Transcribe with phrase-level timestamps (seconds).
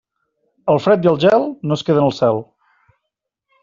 [0.73, 2.45] El fred i el gel, no es queden al cel.